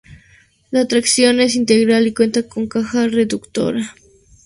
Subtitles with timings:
[0.71, 3.93] La tracción es integral y cuenta con caja reductora.